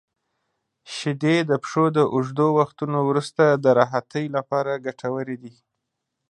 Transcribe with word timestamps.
•شیدې 0.95 1.35
د 1.49 1.51
پښو 1.63 1.85
د 1.97 1.99
اوږدو 2.13 2.47
وختونو 2.59 2.97
وروسته 3.09 3.43
د 3.63 3.65
راحتۍ 3.79 4.25
لپاره 4.35 4.81
ګټورې 4.85 5.37
دي. 5.43 5.55